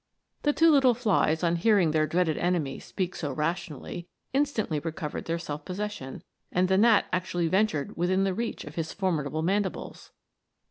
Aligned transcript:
The 0.41 0.51
two 0.51 0.71
little 0.71 0.95
flies 0.95 1.43
on 1.43 1.57
hearing 1.57 1.91
their 1.91 2.07
dreaded 2.07 2.35
enemy 2.39 2.79
speak 2.79 3.15
so 3.15 3.31
rationally, 3.31 4.07
instantly 4.33 4.79
recovered 4.79 5.25
their 5.25 5.37
self 5.37 5.63
possession, 5.63 6.23
and 6.51 6.67
the 6.67 6.77
gnat 6.79 7.05
actually 7.13 7.47
ventured 7.47 7.95
within 7.95 8.23
the 8.23 8.33
reach 8.33 8.65
of 8.65 8.73
his 8.73 8.93
formidable 8.93 9.43
man 9.43 9.61
dibles. 9.63 10.09